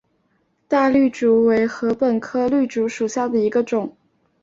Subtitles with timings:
[0.67, 3.95] 大绿竹为禾本科绿竹属下的一个种。